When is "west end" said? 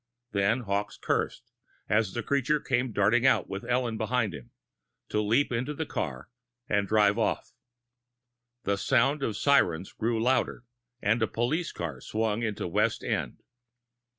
12.65-13.43